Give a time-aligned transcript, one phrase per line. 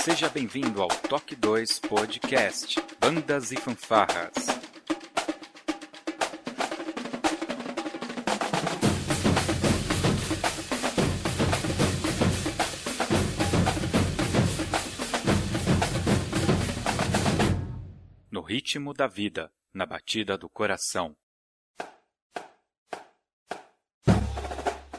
[0.00, 4.32] Seja bem-vindo ao Toque 2 Podcast Bandas e Fanfarras.
[18.30, 21.16] No ritmo da vida, na batida do coração.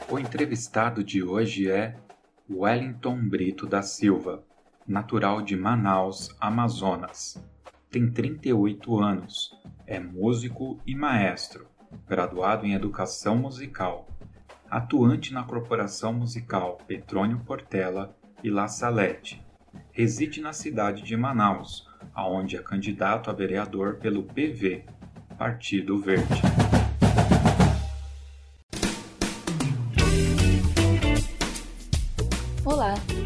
[0.09, 1.97] O entrevistado de hoje é
[2.49, 4.43] Wellington Brito da Silva,
[4.89, 7.37] natural de Manaus, Amazonas.
[7.91, 11.67] Tem 38 anos, é músico e maestro,
[12.07, 14.07] graduado em Educação Musical,
[14.67, 19.45] atuante na Corporação Musical Petrônio Portela e La Salete.
[19.91, 24.85] Reside na cidade de Manaus, aonde é candidato a vereador pelo PV,
[25.37, 26.41] Partido Verde.
[32.65, 32.95] Olá,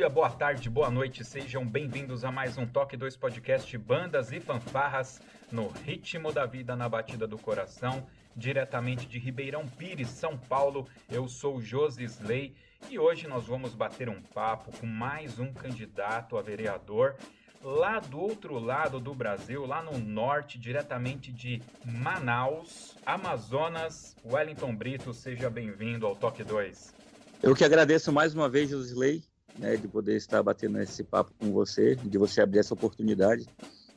[0.00, 4.40] dia, boa tarde, boa noite, sejam bem-vindos a mais um Toque 2 Podcast Bandas e
[4.40, 5.20] Fanfarras
[5.52, 10.88] no ritmo da vida na batida do coração, diretamente de Ribeirão Pires, São Paulo.
[11.10, 12.54] Eu sou Josi Slay
[12.88, 17.16] e hoje nós vamos bater um papo com mais um candidato a vereador
[17.62, 24.16] lá do outro lado do Brasil, lá no norte, diretamente de Manaus, Amazonas.
[24.24, 26.94] Wellington Brito, seja bem-vindo ao Toque 2.
[27.42, 29.22] Eu que agradeço mais uma vez, Josley,
[29.60, 33.46] né, de poder estar batendo esse papo com você, de você abrir essa oportunidade,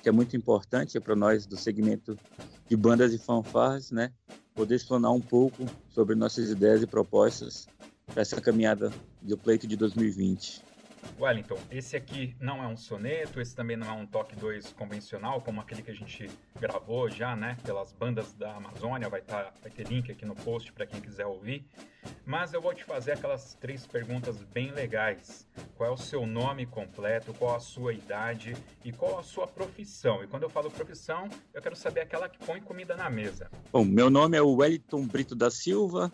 [0.01, 2.17] que é muito importante para nós do segmento
[2.67, 4.11] de bandas e fanfarras, né,
[4.53, 7.65] poder explanar um pouco sobre nossas ideias e propostas
[8.05, 8.91] para essa caminhada
[9.21, 10.72] do pleito de 2020.
[11.19, 15.41] Wellington, esse aqui não é um soneto, esse também não é um toque 2 convencional,
[15.41, 19.71] como aquele que a gente gravou já, né, pelas bandas da Amazônia, vai, tá, vai
[19.71, 21.65] ter link aqui no post para quem quiser ouvir.
[22.25, 25.47] Mas eu vou te fazer aquelas três perguntas bem legais.
[25.75, 30.23] Qual é o seu nome completo, qual a sua idade e qual a sua profissão?
[30.23, 33.49] E quando eu falo profissão, eu quero saber aquela que põe comida na mesa.
[33.71, 36.11] Bom, meu nome é Wellington Brito da Silva,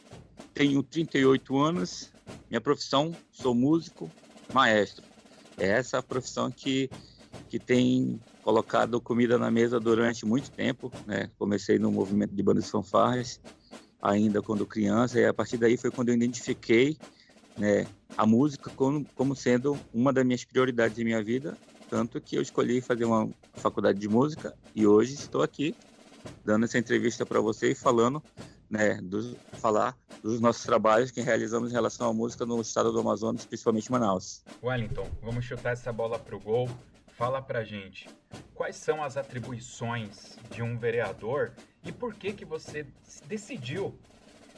[0.53, 2.11] tenho 38 anos,
[2.50, 4.09] minha profissão, sou músico,
[4.53, 5.03] maestro.
[5.57, 6.89] É essa profissão que,
[7.49, 10.91] que tem colocado comida na mesa durante muito tempo.
[11.05, 11.29] Né?
[11.37, 13.39] Comecei no movimento de bandas fanfarras,
[14.01, 16.97] ainda quando criança, e a partir daí foi quando eu identifiquei
[17.57, 17.85] né,
[18.17, 21.57] a música como, como sendo uma das minhas prioridades em minha vida,
[21.89, 25.75] tanto que eu escolhi fazer uma faculdade de música e hoje estou aqui
[26.45, 28.23] dando essa entrevista para você e falando,
[28.69, 33.00] né, do, falar dos nossos trabalhos que realizamos em relação à música no estado do
[33.00, 34.44] Amazonas, principalmente Manaus.
[34.62, 36.69] Wellington, vamos chutar essa bola para o gol.
[37.18, 38.07] Fala pra gente,
[38.56, 41.52] quais são as atribuições de um vereador
[41.84, 42.85] e por que que você
[43.28, 43.94] decidiu?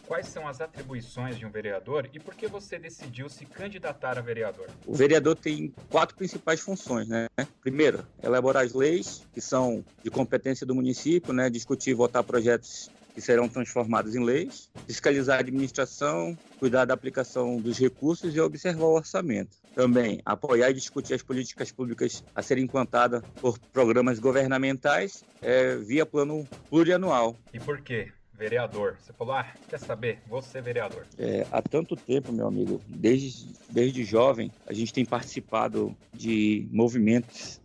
[0.07, 4.21] Quais são as atribuições de um vereador e por que você decidiu se candidatar a
[4.21, 4.67] vereador?
[4.85, 7.29] O vereador tem quatro principais funções, né?
[7.61, 11.49] Primeiro, elaborar as leis que são de competência do município, né?
[11.49, 17.57] Discutir e votar projetos que serão transformados em leis, fiscalizar a administração, cuidar da aplicação
[17.57, 19.57] dos recursos e observar o orçamento.
[19.75, 26.05] Também apoiar e discutir as políticas públicas a serem implantadas por programas governamentais é, via
[26.05, 27.37] plano plurianual.
[27.53, 28.11] E por quê?
[28.33, 28.97] Vereador.
[28.99, 30.19] Você falou, ah, quer saber?
[30.27, 31.05] Vou ser vereador.
[31.17, 37.61] É, há tanto tempo, meu amigo, desde, desde jovem, a gente tem participado de movimentos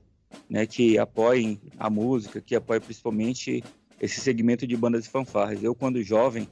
[0.51, 3.65] né, que apoiem a música, que apoiem principalmente
[4.01, 5.63] esse segmento de bandas e fanfarras.
[5.63, 6.49] Eu, quando jovem,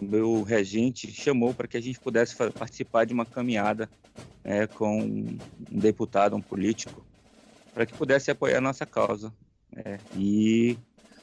[0.00, 3.88] meu regente chamou para que a gente pudesse participar de uma caminhada
[4.44, 5.38] né, com um
[5.70, 7.04] deputado, um político,
[7.74, 9.32] para que pudesse apoiar a nossa causa.
[9.70, 9.98] Né?
[10.16, 10.78] E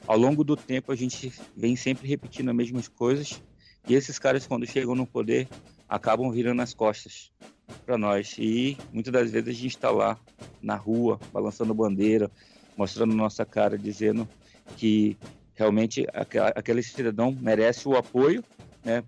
[0.06, 3.42] ao longo do tempo a gente vem sempre repetindo as mesmas coisas
[3.88, 5.48] e esses caras quando chegam no poder
[5.88, 7.32] acabam virando as costas
[7.84, 8.36] para nós.
[8.38, 10.18] E muitas das vezes a gente está lá
[10.62, 12.30] na rua, balançando bandeira,
[12.76, 14.28] mostrando nossa cara, dizendo
[14.76, 15.16] que
[15.54, 16.06] realmente
[16.54, 18.42] aquele cidadão merece o apoio,
[18.84, 19.02] né?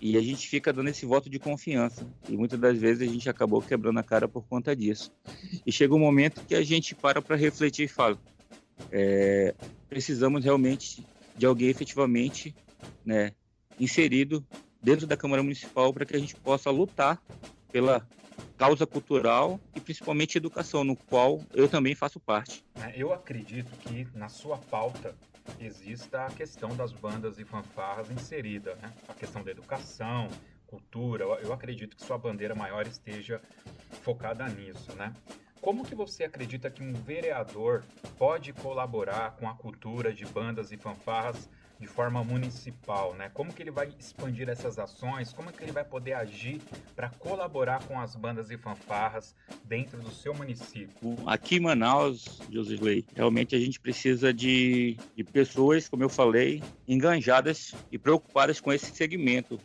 [0.00, 2.06] E a gente fica dando esse voto de confiança.
[2.28, 5.10] E muitas das vezes a gente acabou quebrando a cara por conta disso.
[5.64, 8.18] E chega um momento que a gente para para refletir e fala:
[8.92, 9.54] é,
[9.88, 11.06] precisamos realmente
[11.36, 12.54] de alguém efetivamente
[13.04, 13.32] né,
[13.80, 14.44] inserido
[14.82, 17.20] dentro da Câmara Municipal para que a gente possa lutar
[17.72, 18.06] pela
[18.56, 22.64] causa cultural e principalmente educação, no qual eu também faço parte.
[22.76, 25.14] É, eu acredito que na sua pauta
[25.58, 28.92] exista a questão das bandas e fanfarras inserida, né?
[29.08, 30.28] a questão da educação,
[30.66, 31.24] cultura.
[31.24, 33.40] Eu acredito que sua bandeira maior esteja
[34.02, 35.12] focada nisso, né?
[35.60, 37.84] Como que você acredita que um vereador
[38.18, 41.48] pode colaborar com a cultura de bandas e fanfarras
[41.78, 43.30] de forma municipal, né?
[43.34, 45.32] Como que ele vai expandir essas ações?
[45.32, 46.60] Como que ele vai poder agir
[46.94, 49.34] para colaborar com as bandas e fanfarras
[49.64, 51.16] dentro do seu município?
[51.26, 57.74] Aqui em Manaus, Josilei, realmente a gente precisa de, de pessoas, como eu falei, enganjadas
[57.90, 59.58] e preocupadas com esse segmento.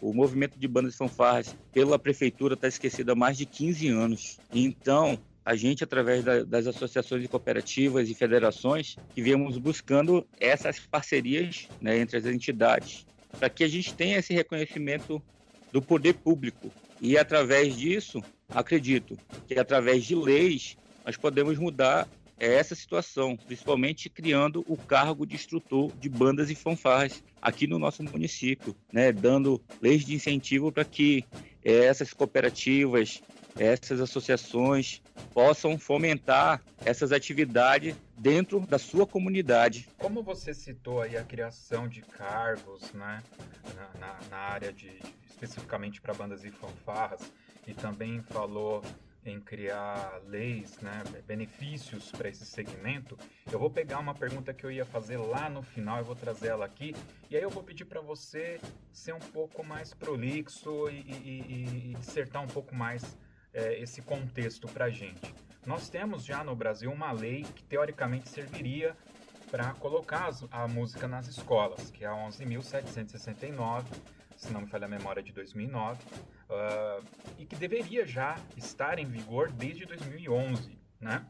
[0.00, 4.38] O movimento de bandas e fanfarras pela prefeitura está esquecido há mais de 15 anos.
[4.52, 10.78] Então, a gente, através da, das associações e cooperativas e federações, que viemos buscando essas
[10.78, 13.06] parcerias né, entre as entidades,
[13.38, 15.22] para que a gente tenha esse reconhecimento
[15.70, 16.70] do poder público.
[17.00, 22.08] E, através disso, acredito que, através de leis, nós podemos mudar
[22.38, 28.02] essa situação, principalmente criando o cargo de instrutor de bandas e fanfarras aqui no nosso
[28.02, 31.24] município, né, dando leis de incentivo para que
[31.62, 33.22] essas cooperativas,
[33.58, 35.02] essas associações
[35.32, 39.88] possam fomentar essas atividades dentro da sua comunidade.
[39.98, 43.22] Como você citou aí a criação de cargos né,
[43.74, 44.90] na, na, na área de
[45.28, 47.32] especificamente para bandas e fanfarras
[47.66, 48.82] e também falou
[49.26, 53.16] em criar leis, né, benefícios para esse segmento,
[53.50, 56.48] eu vou pegar uma pergunta que eu ia fazer lá no final e vou trazer
[56.48, 56.94] ela aqui.
[57.30, 58.60] E aí eu vou pedir para você
[58.92, 63.16] ser um pouco mais prolixo e, e, e, e dissertar um pouco mais
[63.54, 65.32] é, esse contexto para a gente.
[65.64, 68.94] Nós temos já no Brasil uma lei que teoricamente serviria
[69.50, 73.84] para colocar a música nas escolas, que é a 11.769,
[74.36, 77.04] se não me falha a memória, de 2009, uh,
[77.38, 81.24] e que deveria já estar em vigor desde 2011, né?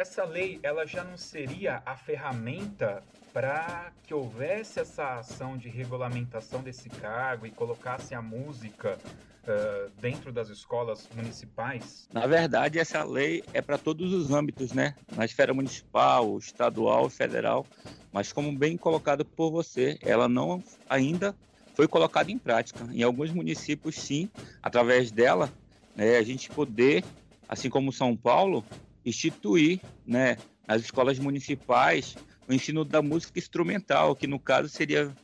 [0.00, 3.02] Essa lei, ela já não seria a ferramenta
[3.34, 8.98] para que houvesse essa ação de regulamentação desse cargo e colocasse a música
[9.44, 12.08] uh, dentro das escolas municipais?
[12.14, 14.94] Na verdade, essa lei é para todos os âmbitos, né?
[15.14, 17.66] Na esfera municipal, estadual, federal.
[18.10, 21.36] Mas como bem colocado por você, ela não ainda
[21.74, 22.88] foi colocada em prática.
[22.90, 24.30] Em alguns municípios, sim,
[24.62, 25.52] através dela,
[25.94, 27.04] né, a gente poder,
[27.46, 28.64] assim como São Paulo,
[29.04, 30.36] instituir, né,
[30.66, 32.16] nas escolas municipais
[32.48, 35.14] o ensino da música instrumental, que no caso seria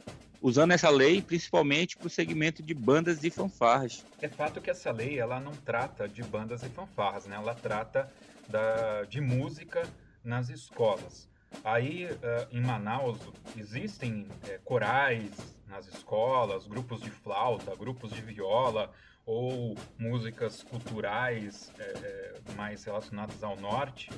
[0.41, 4.05] usando essa lei principalmente para o segmento de bandas e fanfarras.
[4.21, 7.35] É fato que essa lei ela não trata de bandas e fanfarras, né?
[7.35, 8.13] Ela trata
[8.49, 9.83] da, de música
[10.23, 11.29] nas escolas.
[11.65, 12.17] Aí uh,
[12.51, 13.19] em Manaus
[13.57, 15.31] existem é, corais
[15.67, 18.93] nas escolas, grupos de flauta, grupos de viola
[19.27, 24.09] ou músicas culturais é, é, mais relacionadas ao norte.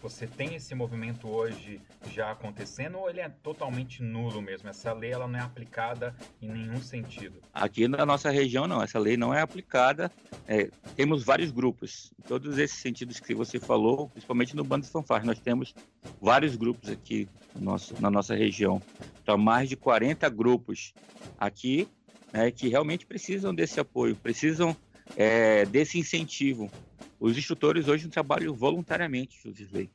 [0.00, 1.80] Você tem esse movimento hoje
[2.10, 4.68] já acontecendo ou ele é totalmente nulo mesmo?
[4.68, 7.40] Essa lei ela não é aplicada em nenhum sentido?
[7.54, 10.12] Aqui na nossa região não, essa lei não é aplicada.
[10.46, 15.26] É, temos vários grupos, todos esses sentidos que você falou, principalmente no Bando de Fanfarras.
[15.26, 15.74] Nós temos
[16.20, 18.82] vários grupos aqui no nosso, na nossa região.
[19.22, 20.92] Então, mais de 40 grupos
[21.40, 21.88] aqui
[22.34, 24.76] né, que realmente precisam desse apoio, precisam
[25.16, 26.70] é, desse incentivo
[27.24, 29.88] os instrutores hoje trabalham voluntariamente, Jusilei.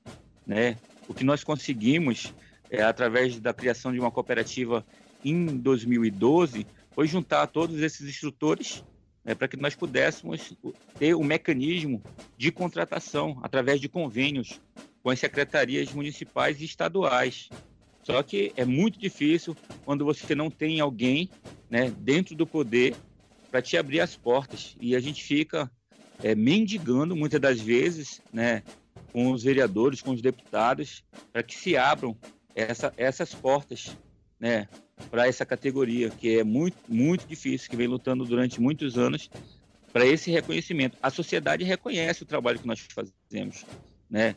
[0.47, 0.77] Né?
[1.07, 2.33] O que nós conseguimos,
[2.71, 4.83] é, através da criação de uma cooperativa
[5.23, 8.83] em 2012, foi juntar todos esses instrutores
[9.23, 10.57] né, para que nós pudéssemos
[10.97, 12.01] ter um mecanismo
[12.35, 14.59] de contratação através de convênios
[15.03, 17.47] com as secretarias municipais e estaduais.
[18.03, 21.29] Só que é muito difícil quando você não tem alguém
[21.69, 22.95] né, dentro do poder
[23.51, 24.75] para te abrir as portas.
[24.79, 25.69] E a gente fica
[26.23, 28.63] é, mendigando muitas das vezes, né,
[29.11, 32.17] com os vereadores, com os deputados, para que se abram
[32.55, 33.95] essa, essas portas,
[34.39, 34.67] né,
[35.09, 39.29] para essa categoria que é muito muito difícil, que vem lutando durante muitos anos
[39.93, 40.97] para esse reconhecimento.
[41.01, 43.65] A sociedade reconhece o trabalho que nós fazemos,
[44.09, 44.35] né?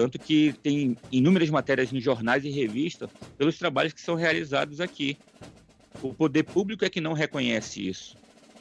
[0.00, 5.14] Tanto que tem inúmeras matérias nos jornais e revistas pelos trabalhos que são realizados aqui.
[6.00, 8.16] O poder público é que não reconhece isso.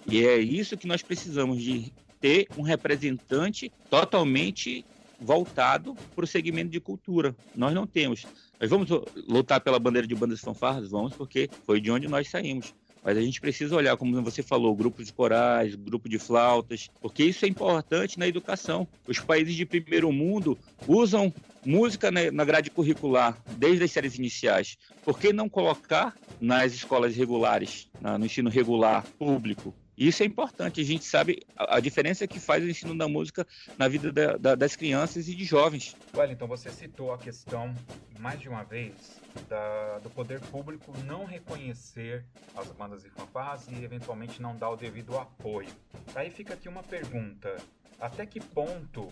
[0.05, 4.83] E é isso que nós precisamos de ter um representante totalmente
[5.17, 7.33] voltado para o segmento de cultura.
[7.55, 8.27] Nós não temos.
[8.59, 8.89] Nós vamos
[9.25, 10.89] lutar pela bandeira de bandas fanfarras?
[10.89, 12.75] Vamos, porque foi de onde nós saímos.
[13.03, 17.23] Mas a gente precisa olhar, como você falou, grupo de corais, grupo de flautas, porque
[17.23, 18.87] isso é importante na educação.
[19.07, 21.33] Os países de primeiro mundo usam
[21.65, 24.77] música na grade curricular desde as séries iniciais.
[25.03, 29.73] Por que não colocar nas escolas regulares, no ensino regular público?
[29.99, 30.79] Isso é importante.
[30.79, 33.45] A gente sabe a, diferença que faz o ensino da música
[33.77, 35.93] na vida da, da, das crianças e de jovens.
[36.15, 37.75] Wellington, você citou a questão,
[38.17, 42.23] mais de uma vez, da, do poder público não reconhecer
[42.55, 45.67] as bandas e fanfarras e, eventualmente, não dar o devido apoio.
[46.15, 47.57] Aí fica aqui uma pergunta.
[47.99, 49.11] Até que ponto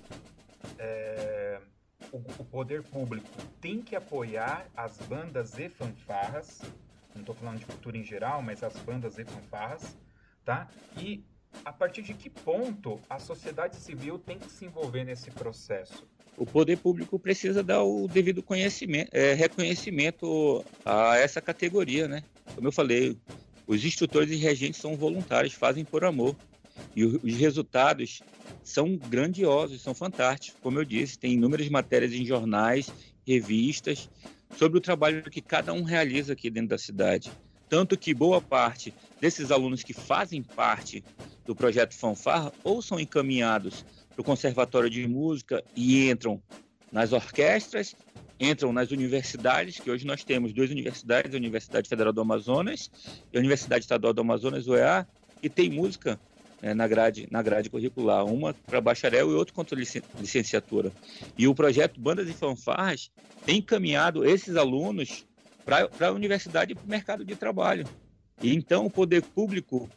[0.79, 1.59] é,
[2.13, 3.27] o, o poder público
[3.59, 6.61] tem que apoiar as bandas e fanfarras?
[7.13, 9.97] Não estou falando de cultura em geral, mas as bandas e fanfarras
[10.47, 10.65] tá?
[10.97, 11.21] E
[11.65, 16.07] a partir de que ponto a sociedade civil tem que se envolver nesse processo?
[16.37, 22.23] O poder público precisa dar o devido conhecimento, é, reconhecimento a essa categoria, né?
[22.55, 23.17] Como eu falei,
[23.65, 26.33] os instrutores e regentes são voluntários, fazem por amor.
[26.95, 28.21] E os resultados
[28.63, 30.61] são grandiosos, são fantásticos.
[30.61, 32.89] Como eu disse, tem inúmeras matérias em jornais,
[33.25, 34.09] revistas,
[34.55, 37.31] sobre o trabalho que cada um realiza aqui dentro da cidade.
[37.69, 41.03] Tanto que boa parte desses alunos que fazem parte
[41.45, 46.41] do projeto Fanfarra ou são encaminhados para o Conservatório de Música e entram
[46.91, 47.95] nas orquestras,
[48.39, 52.89] entram nas universidades, que hoje nós temos duas universidades, a Universidade Federal do Amazonas
[53.33, 55.07] e a Universidade Estadual do Amazonas, UEA,
[55.41, 56.19] e tem música
[56.61, 59.77] né, na, grade, na grade curricular, uma para bacharel e outra contra
[60.19, 60.91] licenciatura.
[61.37, 63.11] E o projeto Bandas e Fanfarras
[63.45, 65.25] tem encaminhado esses alunos
[65.67, 67.85] para a universidade e para o mercado de trabalho.
[68.41, 69.89] E então o poder público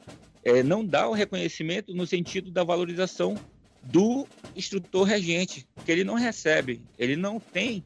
[0.42, 3.36] é, não dá o reconhecimento no sentido da valorização
[3.80, 7.84] do instrutor regente, que ele não recebe, ele não tem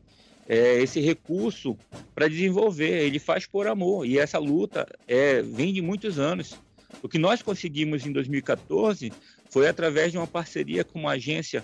[0.48, 1.76] é, esse recurso
[2.14, 4.06] para desenvolver, ele faz por amor.
[4.06, 6.58] E essa luta é, vem de muitos anos.
[7.02, 9.12] O que nós conseguimos em 2014
[9.50, 11.62] foi através de uma parceria com uma agência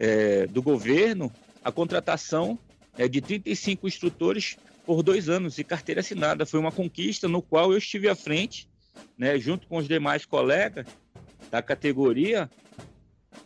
[0.00, 1.32] é, do governo,
[1.64, 2.58] a contratação
[2.98, 4.56] é, de 35 instrutores
[4.90, 6.44] por dois anos e carteira assinada.
[6.44, 8.68] Foi uma conquista no qual eu estive à frente,
[9.16, 10.84] né, junto com os demais colegas
[11.48, 12.50] da categoria,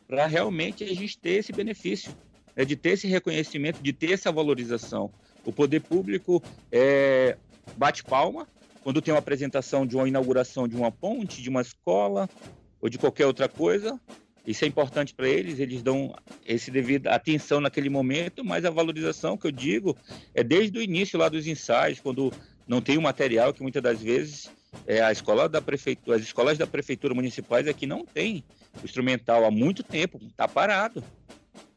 [0.09, 2.17] para realmente a gente ter esse benefício,
[2.57, 5.13] né, de ter esse reconhecimento, de ter essa valorização.
[5.45, 7.37] O poder público é,
[7.77, 8.49] bate palma
[8.83, 12.27] quando tem uma apresentação de uma inauguração de uma ponte, de uma escola
[12.81, 14.01] ou de qualquer outra coisa,
[14.47, 16.15] isso é importante para eles, eles dão
[16.47, 19.97] esse devido atenção naquele momento, mas a valorização que eu digo
[20.35, 22.33] é desde o início lá dos ensaios, quando
[22.67, 24.51] não tem o material que muitas das vezes
[24.87, 28.45] é a escola da prefeitura, as escolas da prefeitura municipais aqui não tem
[28.83, 31.03] o instrumental há muito tempo, está parado.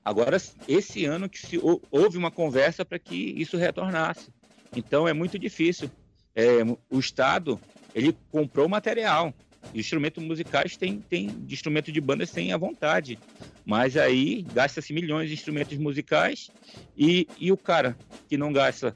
[0.04, 1.60] Agora esse ano que se,
[1.92, 4.30] houve uma conversa para que isso retornasse.
[4.76, 5.90] Então é muito difícil.
[6.36, 7.60] É, o estado
[7.94, 9.34] ele comprou material,
[9.74, 13.20] instrumentos musicais tem, tem de instrumento de bandas tem à vontade.
[13.66, 16.50] Mas aí gasta-se milhões de instrumentos musicais
[16.98, 17.98] e, e o cara
[18.30, 18.94] que não gasta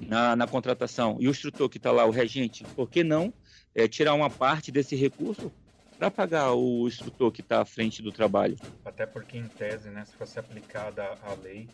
[0.00, 3.32] na, na contratação e o instrutor que está lá, o regente, por que não
[3.74, 5.52] é, tirar uma parte desse recurso
[5.98, 8.56] para pagar o instrutor que está à frente do trabalho?
[8.84, 11.68] Até porque, em tese, né, se fosse aplicada a lei,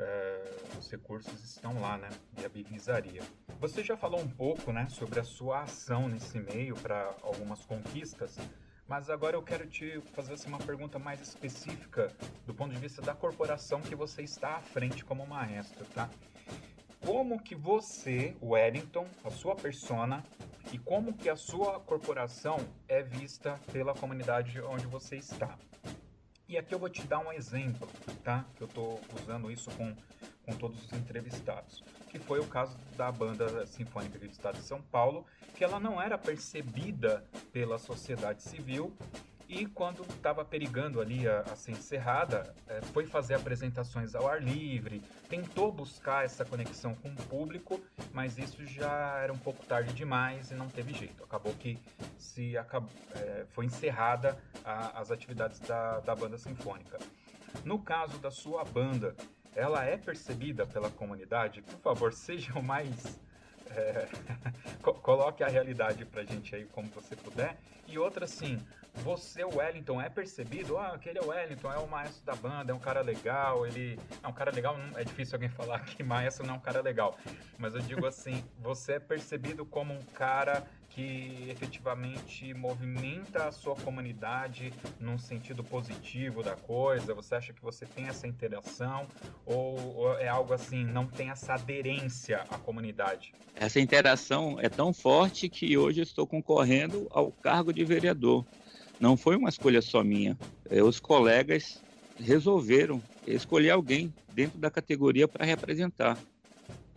[0.00, 2.08] uh, os recursos estão lá, né?
[2.32, 3.22] Viabilizaria.
[3.60, 8.38] Você já falou um pouco, né, sobre a sua ação nesse meio para algumas conquistas,
[8.88, 12.12] mas agora eu quero te fazer assim, uma pergunta mais específica
[12.46, 16.08] do ponto de vista da corporação que você está à frente como maestro, tá?
[17.04, 20.24] Como que você, Wellington, a sua persona
[20.72, 25.56] e como que a sua corporação é vista pela comunidade onde você está?
[26.50, 27.88] E aqui eu vou te dar um exemplo,
[28.24, 28.44] tá?
[28.56, 29.94] Que eu estou usando isso com,
[30.44, 31.80] com todos os entrevistados.
[32.08, 36.02] Que foi o caso da Banda Sinfônica do Estado de São Paulo, que ela não
[36.02, 38.92] era percebida pela sociedade civil
[39.50, 44.40] e quando estava perigando ali a, a ser encerrada, é, foi fazer apresentações ao ar
[44.40, 49.92] livre, tentou buscar essa conexão com o público, mas isso já era um pouco tarde
[49.92, 51.24] demais e não teve jeito.
[51.24, 51.76] Acabou que
[52.16, 56.96] se acabou, é, foi encerrada a, as atividades da, da banda sinfônica.
[57.64, 59.16] No caso da sua banda,
[59.56, 61.60] ela é percebida pela comunidade?
[61.60, 63.18] Por favor, seja o mais
[63.70, 64.08] é,
[65.02, 67.56] coloque a realidade pra gente aí como você puder.
[67.86, 68.60] E outra assim,
[68.96, 70.76] você, Wellington, é percebido?
[70.76, 73.98] Ah, aquele é o Wellington, é o maestro da banda, é um cara legal, ele.
[74.22, 77.16] É um cara legal, é difícil alguém falar que maestro não é um cara legal.
[77.58, 83.76] Mas eu digo assim, você é percebido como um cara que efetivamente movimenta a sua
[83.76, 87.14] comunidade num sentido positivo da coisa?
[87.14, 89.06] Você acha que você tem essa interação
[89.46, 93.32] ou, ou é algo assim, não tem essa aderência à comunidade?
[93.54, 98.44] Essa interação é tão forte que hoje eu estou concorrendo ao cargo de vereador.
[99.00, 100.38] Não foi uma escolha só minha.
[100.68, 101.82] É, os colegas
[102.18, 106.18] resolveram escolher alguém dentro da categoria para representar.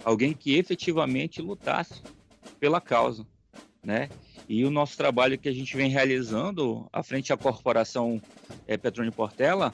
[0.03, 2.01] Alguém que efetivamente lutasse
[2.59, 3.25] pela causa,
[3.81, 4.09] né?
[4.49, 8.21] E o nosso trabalho que a gente vem realizando à frente à corporação
[8.67, 9.73] é, Petrônio Portela,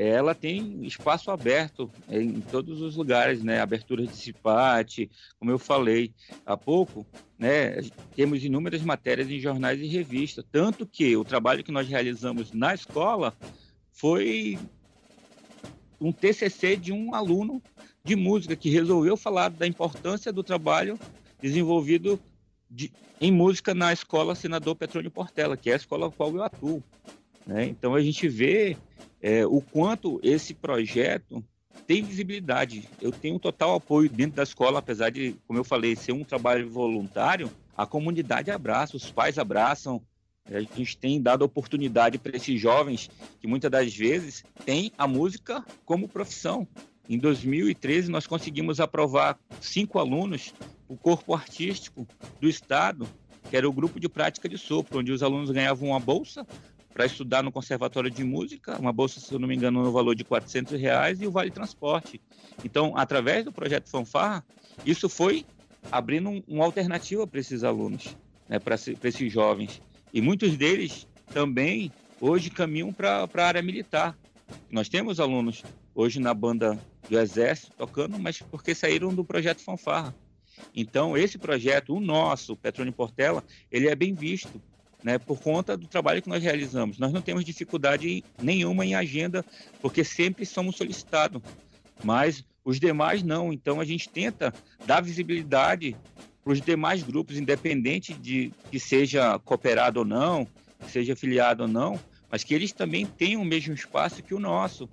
[0.00, 3.60] ela tem espaço aberto em todos os lugares, né?
[3.60, 6.14] Abertura de CIPAT, como eu falei
[6.46, 7.04] há pouco,
[7.36, 7.80] né?
[8.14, 12.72] Temos inúmeras matérias em jornais e revistas, tanto que o trabalho que nós realizamos na
[12.72, 13.36] escola
[13.90, 14.56] foi
[16.00, 17.60] um TCC de um aluno
[18.04, 20.96] de música que resolveu falar da importância do trabalho
[21.42, 22.20] desenvolvido
[22.70, 26.44] de, em música na escola Senador Petrônio Portela, que é a escola a qual eu
[26.44, 26.84] atuo.
[27.44, 27.64] Né?
[27.64, 28.76] Então a gente vê
[29.22, 31.44] é, o quanto esse projeto
[31.86, 32.88] tem visibilidade.
[33.00, 36.68] Eu tenho total apoio dentro da escola, apesar de, como eu falei, ser um trabalho
[36.68, 40.02] voluntário, a comunidade abraça, os pais abraçam,
[40.50, 43.10] a gente tem dado oportunidade para esses jovens
[43.40, 46.66] que muitas das vezes têm a música como profissão.
[47.08, 50.54] Em 2013, nós conseguimos aprovar cinco alunos
[50.88, 52.06] o corpo artístico
[52.40, 53.06] do Estado,
[53.50, 56.46] que era o grupo de prática de sopro, onde os alunos ganhavam uma bolsa
[56.98, 60.16] para estudar no Conservatório de Música, uma bolsa, se eu não me engano, no valor
[60.16, 62.20] de 400 reais e o Vale Transporte.
[62.64, 64.44] Então, através do projeto Fanfarra,
[64.84, 65.46] isso foi
[65.92, 68.16] abrindo um, uma alternativa para esses alunos,
[68.48, 69.80] né, para esses jovens.
[70.12, 74.18] E muitos deles também hoje caminham para a área militar.
[74.68, 75.62] Nós temos alunos
[75.94, 76.76] hoje na banda
[77.08, 80.12] do Exército tocando, mas porque saíram do projeto Fanfarra.
[80.74, 84.60] Então, esse projeto, o nosso, Petrônio Portela, ele é bem visto,
[85.02, 86.98] né, por conta do trabalho que nós realizamos.
[86.98, 89.44] Nós não temos dificuldade nenhuma em agenda,
[89.80, 91.40] porque sempre somos solicitados,
[92.02, 93.52] mas os demais não.
[93.52, 94.52] Então, a gente tenta
[94.84, 95.96] dar visibilidade
[96.42, 100.46] para os demais grupos, independente de que seja cooperado ou não,
[100.88, 101.98] seja afiliado ou não,
[102.30, 104.88] mas que eles também tenham o mesmo espaço que o nosso.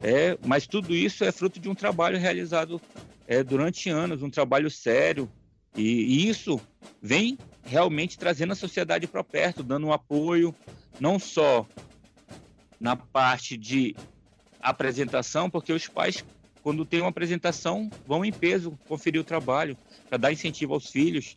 [0.00, 2.80] É, mas tudo isso é fruto de um trabalho realizado
[3.26, 5.30] é, durante anos, um trabalho sério,
[5.76, 6.60] e, e isso
[7.00, 10.54] vem realmente trazendo a sociedade para perto, dando um apoio,
[11.00, 11.66] não só
[12.78, 13.94] na parte de
[14.60, 16.24] apresentação, porque os pais,
[16.62, 19.76] quando tem uma apresentação, vão em peso conferir o trabalho
[20.08, 21.36] para dar incentivo aos filhos.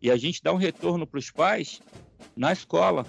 [0.00, 1.80] E a gente dá um retorno para os pais
[2.36, 3.04] na escola,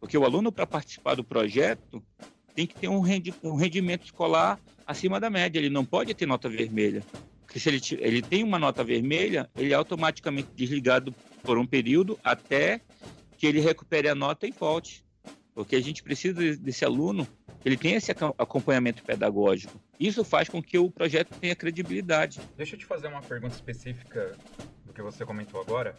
[0.00, 2.02] porque o aluno, para participar do projeto,
[2.54, 7.02] tem que ter um, rendimento escolar acima da média, ele não pode ter nota vermelha.
[7.52, 12.18] Porque se ele, ele tem uma nota vermelha, ele é automaticamente desligado por um período
[12.24, 12.80] até
[13.36, 15.04] que ele recupere a nota e volte.
[15.54, 17.28] Porque a gente precisa desse aluno,
[17.62, 19.78] ele tem esse acompanhamento pedagógico.
[20.00, 22.40] Isso faz com que o projeto tenha credibilidade.
[22.56, 24.34] Deixa eu te fazer uma pergunta específica
[24.86, 25.94] do que você comentou agora.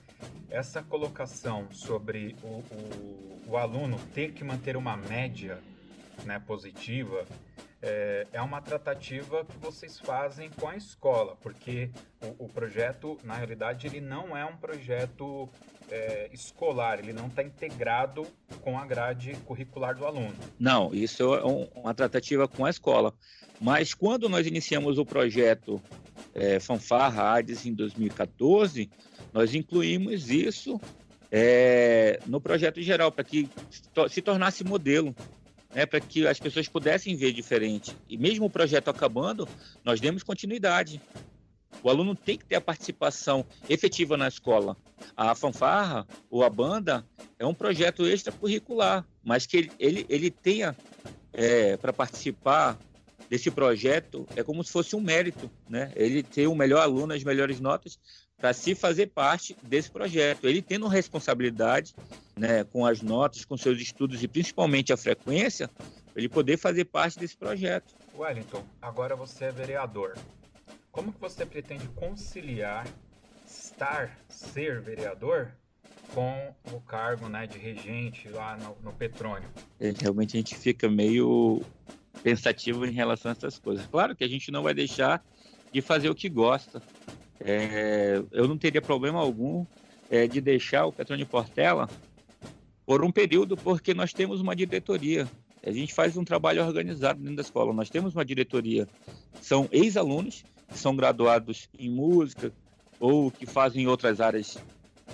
[0.49, 5.59] Essa colocação sobre o, o, o aluno ter que manter uma média
[6.25, 7.27] né, positiva
[7.83, 11.89] é, é, uma tratativa que vocês fazem com a escola, porque
[12.21, 15.49] o, o projeto, na realidade, ele não é um projeto
[15.91, 18.25] é, escolar, ele não está integrado
[18.61, 20.33] com a grade curricular do aluno.
[20.57, 23.13] Não, isso é um, uma tratativa com a escola.
[23.59, 25.81] Mas quando nós iniciamos o projeto
[26.33, 28.89] é, Fanfarra Hades em 2014,
[29.33, 30.79] nós incluímos isso
[31.29, 33.49] é, no projeto geral, para que
[34.07, 35.15] se tornasse modelo,
[35.73, 37.95] né, para que as pessoas pudessem ver diferente.
[38.07, 39.47] E mesmo o projeto acabando,
[39.83, 41.01] nós demos continuidade.
[41.81, 44.77] O aluno tem que ter a participação efetiva na escola.
[45.17, 47.05] A fanfarra ou a banda
[47.39, 50.75] é um projeto extracurricular, mas que ele, ele, ele tenha
[51.33, 52.77] é, para participar
[53.29, 55.91] desse projeto é como se fosse um mérito, né?
[55.95, 57.97] Ele ter o melhor aluno, as melhores notas,
[58.43, 60.49] para se fazer parte desse projeto.
[60.49, 61.95] Ele tendo responsabilidade
[62.35, 65.69] né, com as notas, com seus estudos e principalmente a frequência,
[66.13, 67.95] ele poder fazer parte desse projeto.
[68.13, 70.17] Wellington, agora você é vereador.
[70.91, 72.85] Como que você pretende conciliar
[73.47, 75.53] estar, ser vereador
[76.13, 79.47] com o cargo né, de regente lá no, no Petrônio?
[79.79, 81.61] É, realmente a gente fica meio
[82.21, 83.85] pensativo em relação a essas coisas.
[83.85, 85.23] Claro que a gente não vai deixar
[85.71, 86.83] de fazer o que gosta.
[87.45, 89.65] É, eu não teria problema algum
[90.09, 91.89] é, de deixar o Petrônio Portela
[92.85, 95.27] por um período, porque nós temos uma diretoria.
[95.65, 97.73] A gente faz um trabalho organizado dentro da escola.
[97.73, 98.87] Nós temos uma diretoria.
[99.41, 102.51] São ex-alunos que são graduados em música
[102.99, 104.57] ou que fazem outras áreas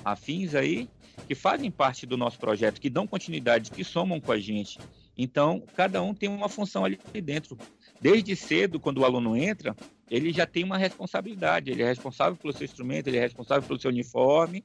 [0.03, 0.87] afins aí,
[1.27, 4.79] que fazem parte do nosso projeto, que dão continuidade, que somam com a gente.
[5.17, 7.57] Então, cada um tem uma função ali dentro.
[8.01, 9.75] Desde cedo, quando o aluno entra,
[10.09, 11.71] ele já tem uma responsabilidade.
[11.71, 14.63] Ele é responsável pelo seu instrumento, ele é responsável pelo seu uniforme.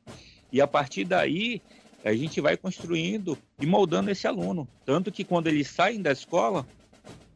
[0.52, 1.60] E a partir daí,
[2.04, 4.68] a gente vai construindo e moldando esse aluno.
[4.84, 6.66] Tanto que quando eles saem da escola,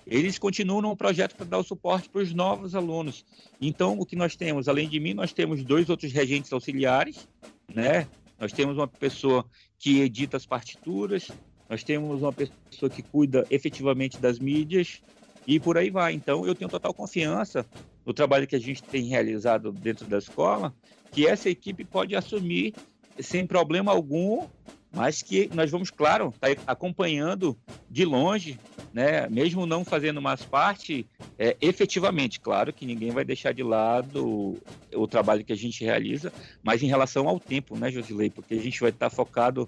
[0.06, 3.24] eles continuam no projeto para dar o suporte para os novos alunos.
[3.61, 7.28] Então, o que nós temos, além de mim, nós temos dois outros regentes auxiliares,
[7.74, 8.06] né?
[8.38, 9.44] Nós temos uma pessoa
[9.78, 11.28] que edita as partituras,
[11.68, 15.02] nós temos uma pessoa que cuida efetivamente das mídias
[15.48, 16.12] e por aí vai.
[16.12, 17.64] Então, eu tenho total confiança
[18.04, 20.74] no trabalho que a gente tem realizado dentro da escola,
[21.11, 22.74] que essa equipe pode assumir
[23.18, 24.46] sem problema algum,
[24.92, 27.58] mas que nós vamos, claro, estar tá acompanhando
[27.90, 28.61] de longe,
[28.92, 29.26] né?
[29.30, 31.06] mesmo não fazendo mais parte
[31.38, 32.40] é, efetivamente.
[32.40, 34.61] Claro que ninguém vai deixar de lado
[34.94, 36.30] o, trabalho que a gente realiza,
[36.62, 38.28] mas em relação ao tempo, né, Josilei?
[38.28, 39.66] Porque a gente vai estar focado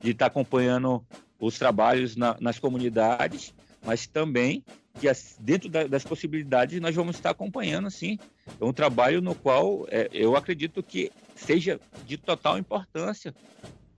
[0.00, 1.04] de estar acompanhando
[1.38, 4.64] os trabalhos na, nas comunidades, mas também
[4.98, 5.06] que
[5.38, 8.18] dentro da, das possibilidades nós vamos estar acompanhando, assim,
[8.60, 13.34] é um trabalho no qual é, eu acredito que seja de total importância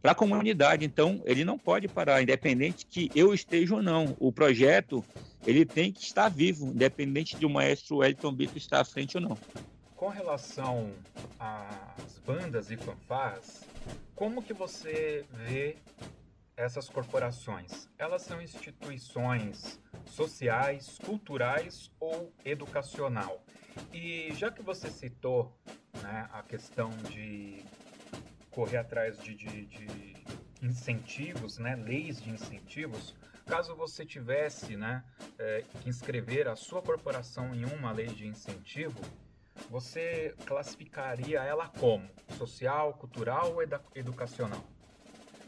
[0.01, 0.85] para a comunidade.
[0.85, 4.17] Então, ele não pode parar, independente que eu esteja ou não.
[4.19, 5.05] O projeto
[5.47, 9.23] ele tem que estar vivo, independente de o maestro Wellington Bito estar à frente ou
[9.23, 9.39] não.
[9.97, 10.91] Com relação
[11.39, 13.63] às bandas e fanfarras,
[14.17, 15.77] como que você vê
[16.57, 17.89] essas corporações?
[17.99, 23.45] Elas são instituições sociais, culturais ou educacional?
[23.93, 25.57] E já que você citou
[26.03, 27.65] né, a questão de
[28.51, 30.15] correr atrás de, de, de,
[30.61, 33.15] incentivos, né, leis de incentivos,
[33.47, 35.03] caso você tivesse né,
[35.39, 39.01] é, que inscrever a sua corporação em uma lei de incentivo,
[39.71, 43.63] você classificaria ela como social, cultural ou
[43.95, 44.65] educacional?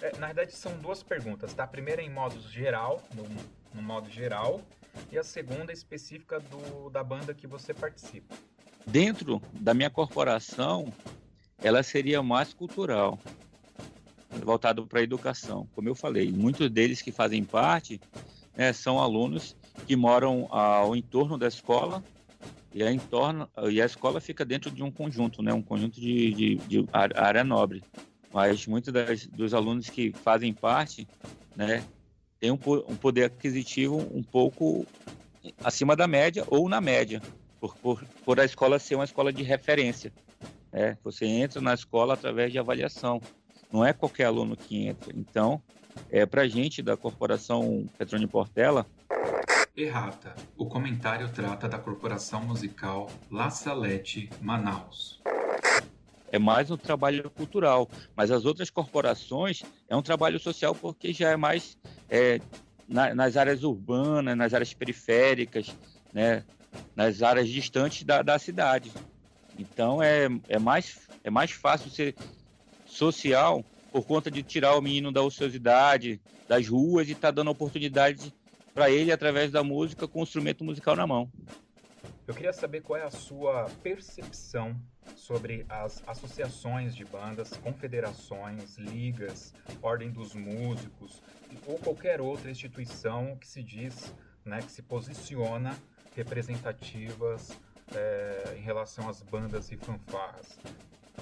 [0.05, 1.64] É, na verdade, são duas perguntas, tá?
[1.64, 3.25] A primeira é em modo geral, no,
[3.73, 4.61] no modo geral,
[5.11, 8.35] e a segunda específica do, da banda que você participa.
[8.87, 10.93] Dentro da minha corporação,
[11.62, 13.19] ela seria mais cultural,
[14.45, 15.67] voltado para a educação.
[15.75, 17.99] Como eu falei, muitos deles que fazem parte
[18.55, 22.05] né, são alunos que moram ao entorno da escola
[22.75, 26.35] e a, entorno, e a escola fica dentro de um conjunto, né, um conjunto de,
[26.35, 27.83] de, de área nobre
[28.35, 28.92] mas muitos
[29.29, 31.07] dos alunos que fazem parte,
[31.55, 31.85] né,
[32.40, 34.85] têm um, um, poder aquisitivo um pouco
[35.62, 37.23] acima da média ou na média,
[37.61, 40.12] por, por, por a escola ser uma escola de referência.
[40.73, 40.99] Né?
[41.05, 43.20] Você entra na escola através de avaliação,
[43.73, 45.12] não é qualquer aluno que entra.
[45.16, 45.62] Então,
[46.11, 48.85] é, para a gente da Corporação Petrone Portela,
[49.77, 50.35] Errata.
[50.57, 55.20] O comentário trata da Corporação Musical La Salete, Manaus
[56.35, 57.88] é mais um trabalho cultural.
[58.16, 61.79] Mas as outras corporações é um trabalho social porque já é mais
[62.11, 62.40] é,
[62.88, 65.73] na, nas áreas urbanas, nas áreas periféricas,
[66.12, 66.44] né,
[66.97, 68.92] nas áreas distantes da, da cidade.
[69.57, 72.16] Então é, é, mais, é mais fácil ser
[72.85, 77.53] social por conta de tirar o menino da ociosidade, das ruas e estar tá dando
[77.53, 78.35] oportunidade
[78.75, 81.31] para ele através da música com o instrumento musical na mão.
[82.27, 84.75] Eu queria saber qual é a sua percepção
[85.17, 91.23] sobre as associações de bandas, confederações, ligas, ordem dos músicos
[91.67, 94.12] ou qualquer outra instituição que se diz,
[94.45, 95.77] né, que se posiciona
[96.14, 97.59] representativas
[97.95, 100.59] é, em relação às bandas e fanfarras.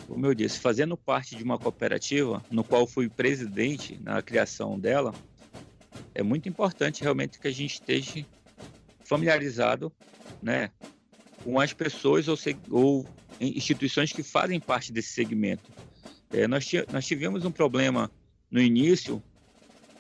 [0.07, 5.15] Como eu disse, fazendo parte de uma cooperativa, no qual fui presidente na criação dela,
[6.15, 8.27] é muito importante realmente que a gente esteja
[9.05, 9.93] familiarizado
[10.43, 10.71] né,
[11.45, 12.37] com as pessoas ou,
[12.71, 13.07] ou
[13.43, 15.71] instituições que fazem parte desse segmento.
[16.31, 18.11] É, nós, nós tivemos um problema
[18.51, 19.23] no início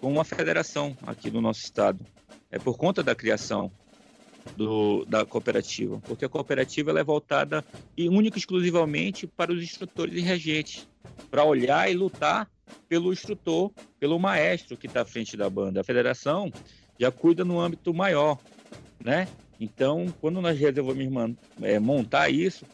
[0.00, 2.04] com uma federação aqui no nosso estado,
[2.50, 3.70] é por conta da criação
[4.56, 7.64] do, da cooperativa, porque a cooperativa é voltada
[7.96, 10.88] e única exclusivamente para os instrutores e regentes,
[11.30, 12.50] para olhar e lutar
[12.88, 15.80] pelo instrutor, pelo maestro que está à frente da banda.
[15.80, 16.52] A federação
[16.98, 18.38] já cuida no âmbito maior,
[19.02, 19.28] né?
[19.60, 22.66] Então, quando nós resolvemos é, montar isso,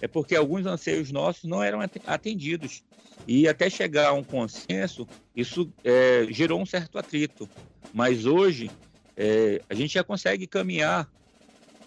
[0.00, 2.82] é porque alguns anseios nossos não eram atendidos.
[3.26, 7.48] E até chegar a um consenso, isso é, gerou um certo atrito.
[7.92, 8.70] Mas hoje,
[9.16, 11.08] é, a gente já consegue caminhar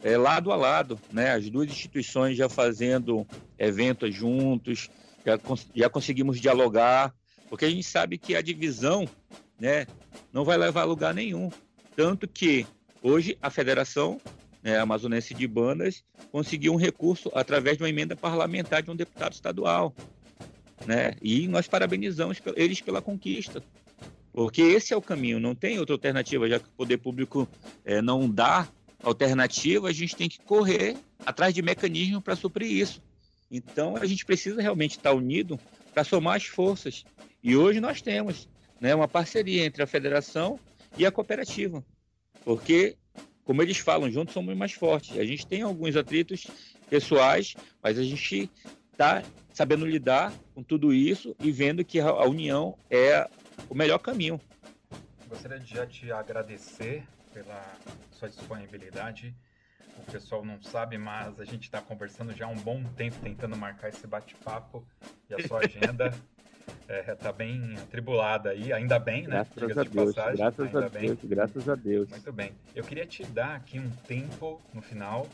[0.03, 1.31] é, lado a lado, né?
[1.31, 4.89] As duas instituições já fazendo eventos juntos,
[5.25, 5.39] já,
[5.75, 7.13] já conseguimos dialogar,
[7.49, 9.07] porque a gente sabe que a divisão,
[9.59, 9.85] né,
[10.31, 11.49] não vai levar a lugar nenhum.
[11.95, 12.65] Tanto que
[13.01, 14.19] hoje a federação
[14.63, 19.33] é, amazonense de bandas conseguiu um recurso através de uma emenda parlamentar de um deputado
[19.33, 19.93] estadual.
[20.85, 21.13] né?
[21.21, 23.63] E nós parabenizamos eles pela conquista,
[24.31, 27.47] porque esse é o caminho, não tem outra alternativa, já que o poder público
[27.83, 28.67] é, não dá
[29.03, 33.01] alternativa, a gente tem que correr atrás de mecanismos para suprir isso.
[33.49, 35.59] Então a gente precisa realmente estar unido
[35.93, 37.03] para somar as forças.
[37.43, 38.47] E hoje nós temos
[38.79, 40.59] né, uma parceria entre a federação
[40.97, 41.83] e a cooperativa,
[42.43, 42.95] porque,
[43.47, 45.17] como eles falam, juntos somos mais fortes.
[45.17, 46.45] A gente tem alguns atritos
[46.89, 48.51] pessoais, mas a gente
[48.91, 53.25] está sabendo lidar com tudo isso e vendo que a união é
[53.69, 54.39] o melhor caminho.
[55.29, 57.63] Gostaria de já te agradecer pela
[58.11, 59.33] sua disponibilidade.
[59.97, 63.55] O pessoal não sabe, mas a gente está conversando já há um bom tempo tentando
[63.55, 64.85] marcar esse bate-papo
[65.29, 66.13] e a sua agenda
[66.67, 69.45] está é, tá bem atribulada aí, ainda bem, né?
[69.55, 71.01] Graças a de Deus, passagem, graças a bem.
[71.07, 72.09] Deus, graças a Deus.
[72.09, 72.51] Muito bem.
[72.75, 75.27] Eu queria te dar aqui um tempo no final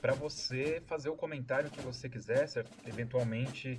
[0.00, 2.70] para você fazer o comentário que você quiser, certo?
[2.86, 3.78] eventualmente,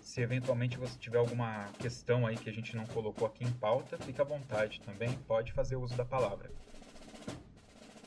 [0.00, 3.98] se eventualmente você tiver alguma questão aí que a gente não colocou aqui em pauta,
[3.98, 6.50] fica à vontade também, pode fazer uso da palavra.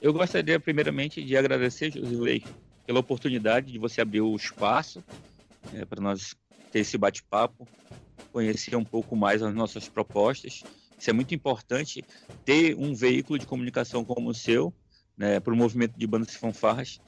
[0.02, 2.44] Eu gostaria primeiramente de agradecer, Josilei,
[2.86, 5.04] pela oportunidade de você abrir o espaço
[5.74, 6.36] é, para nós
[6.72, 7.68] ter esse bate-papo,
[8.32, 10.64] conhecer um pouco mais as nossas propostas.
[10.98, 12.04] Isso é muito importante
[12.46, 14.74] ter um veículo de comunicação como o seu,
[15.18, 17.00] né, para o movimento de bandas e fanfarras,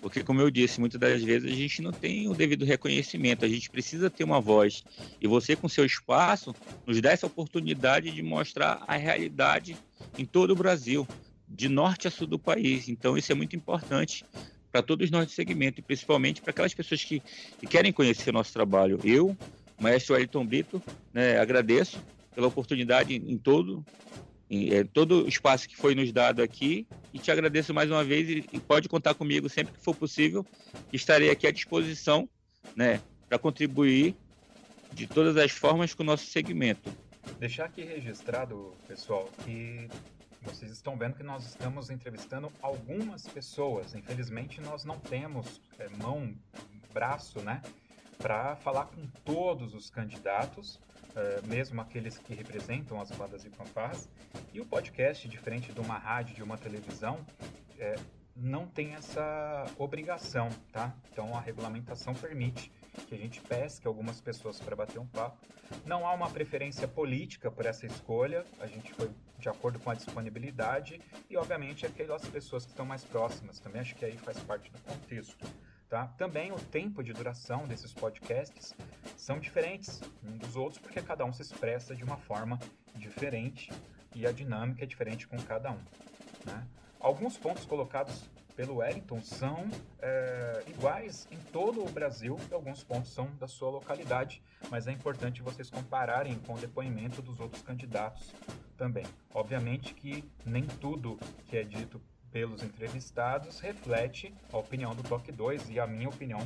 [0.00, 3.48] porque, como eu disse, muitas das vezes a gente não tem o devido reconhecimento, a
[3.48, 4.82] gente precisa ter uma voz.
[5.20, 6.54] E você, com seu espaço,
[6.86, 9.76] nos dá essa oportunidade de mostrar a realidade
[10.16, 11.06] em todo o Brasil,
[11.46, 12.88] de norte a sul do país.
[12.88, 14.24] Então, isso é muito importante
[14.72, 17.20] para todos nós do segmento, e principalmente para aquelas pessoas que,
[17.58, 18.98] que, querem conhecer o nosso trabalho.
[19.04, 19.36] Eu,
[19.80, 21.98] Maestro Wellington Brito, né, agradeço
[22.34, 23.84] pela oportunidade em todo
[24.50, 28.28] é, todo o espaço que foi nos dado aqui e te agradeço mais uma vez
[28.28, 30.44] e, e pode contar comigo sempre que for possível.
[30.92, 32.28] Estarei aqui à disposição,
[32.74, 34.16] né, para contribuir
[34.92, 36.92] de todas as formas com o nosso segmento.
[37.38, 39.88] Deixar aqui registrado, pessoal, que
[40.42, 43.94] vocês estão vendo que nós estamos entrevistando algumas pessoas.
[43.94, 46.34] Infelizmente, nós não temos é, mão,
[46.92, 47.62] braço, né,
[48.20, 50.80] para falar com todos os candidatos
[51.10, 54.08] uh, mesmo aqueles que representam as bandas e fanfarras.
[54.52, 57.24] E o podcast, diferente de uma rádio, de uma televisão,
[57.78, 57.96] é,
[58.36, 60.94] não tem essa obrigação, tá?
[61.12, 62.70] Então a regulamentação permite
[63.08, 65.38] que a gente pesque algumas pessoas para bater um papo.
[65.86, 69.94] Não há uma preferência política por essa escolha, a gente foi de acordo com a
[69.94, 74.70] disponibilidade e, obviamente, aquelas pessoas que estão mais próximas também, acho que aí faz parte
[74.70, 75.46] do contexto.
[75.90, 76.06] Tá?
[76.16, 78.72] Também o tempo de duração desses podcasts
[79.16, 82.60] são diferentes um dos outros porque cada um se expressa de uma forma
[82.94, 83.72] diferente
[84.14, 85.80] e a dinâmica é diferente com cada um.
[86.46, 86.64] Né?
[87.00, 89.68] Alguns pontos colocados pelo Wellington são
[90.00, 94.92] é, iguais em todo o Brasil e alguns pontos são da sua localidade, mas é
[94.92, 98.32] importante vocês compararem com o depoimento dos outros candidatos
[98.76, 99.06] também.
[99.34, 102.00] Obviamente que nem tudo que é dito
[102.32, 106.40] pelos entrevistados reflete a opinião do Toque 2 e a minha opinião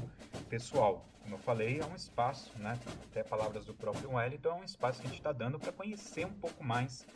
[0.49, 1.07] pessoal.
[1.23, 2.79] Como eu falei, é um espaço, né?
[3.11, 6.27] Até palavras do próprio Wellington, é um espaço que a gente está dando para conhecer
[6.27, 7.07] um pouco mais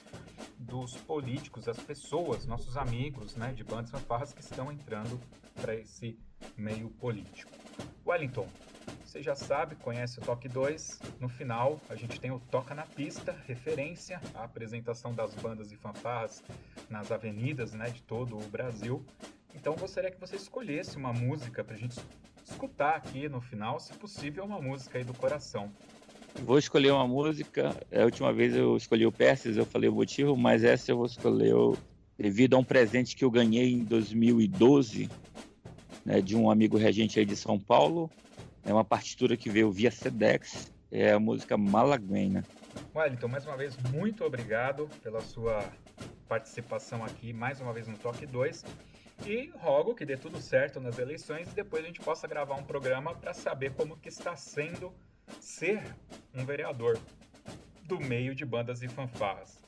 [0.58, 5.20] dos políticos, das pessoas, nossos amigos, né, de bandas fanfarras que estão entrando
[5.54, 6.18] para esse
[6.56, 7.52] meio político.
[8.06, 8.48] Wellington,
[9.08, 11.00] você já sabe, conhece o Toque 2.
[11.18, 15.76] No final, a gente tem o Toca na Pista, referência à apresentação das bandas e
[15.76, 16.42] fanfarras
[16.90, 19.02] nas avenidas né, de todo o Brasil.
[19.54, 21.98] Então, gostaria que você escolhesse uma música para a gente
[22.44, 25.72] escutar aqui no final, se possível, uma música aí do coração.
[26.44, 27.74] Vou escolher uma música.
[27.90, 31.06] A última vez eu escolhi o Perses, eu falei o motivo, mas essa eu vou
[31.06, 31.54] escolher
[32.18, 35.08] devido a um presente que eu ganhei em 2012
[36.04, 38.10] né, de um amigo regente aí de São Paulo.
[38.68, 42.44] É uma partitura que veio via Sedex, é a música Malaguena.
[42.94, 45.64] Wellington, mais uma vez, muito obrigado pela sua
[46.28, 48.66] participação aqui, mais uma vez no Toque 2.
[49.24, 52.62] E rogo que dê tudo certo nas eleições e depois a gente possa gravar um
[52.62, 54.92] programa para saber como que está sendo
[55.40, 55.82] ser
[56.34, 57.00] um vereador
[57.84, 59.58] do meio de bandas e fanfarras.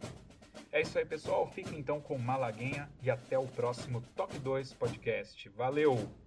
[0.72, 1.46] É isso aí, pessoal.
[1.53, 5.49] Fique então com Malaguinha e até o próximo Toque 2 podcast.
[5.51, 6.26] Valeu!